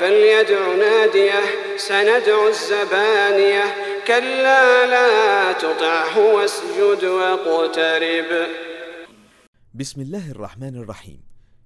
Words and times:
فليدع 0.00 0.74
ناديه 0.74 1.40
سندع 1.76 2.48
الزبانية. 2.48 3.64
كلا 4.06 4.86
لا 4.86 5.52
تطعه 5.52 6.34
واسجد 6.34 7.04
واقترب. 7.04 8.48
بسم 9.74 10.00
الله 10.00 10.30
الرحمن 10.30 10.76
الرحيم. 10.76 11.20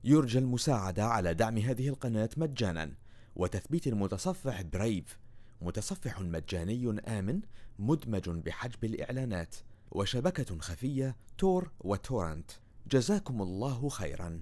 يرجى 0.04 0.38
المساعدة 0.38 1.04
على 1.04 1.34
دعم 1.34 1.58
هذه 1.58 1.88
القناة 1.88 2.30
مجانا. 2.36 2.92
وتثبيت 3.36 3.86
المتصفح 3.86 4.62
برايف 4.62 5.18
متصفح 5.60 6.20
مجاني 6.20 7.00
آمن 7.08 7.40
مدمج 7.78 8.28
بحجب 8.28 8.84
الإعلانات. 8.84 9.54
وشبكة 9.90 10.58
خفية 10.58 11.16
تور 11.38 11.70
وتورنت. 11.80 12.50
جزاكم 12.92 13.42
الله 13.42 13.88
خيرا. 13.88 14.40